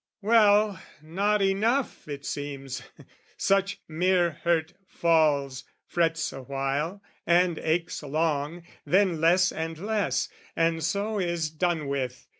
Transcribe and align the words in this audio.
Well, 0.23 0.81
not 1.03 1.43
enough, 1.43 2.07
it 2.07 2.25
seems: 2.25 2.81
such 3.37 3.81
mere 3.87 4.31
hurt 4.43 4.73
falls, 4.87 5.63
Frets 5.85 6.33
awhile, 6.33 7.03
and 7.27 7.59
aches 7.59 8.01
long, 8.01 8.63
then 8.83 9.21
less 9.21 9.51
and 9.51 9.77
less, 9.77 10.27
And 10.55 10.83
so 10.83 11.19
is 11.19 11.51
done 11.51 11.87
with. 11.87 12.25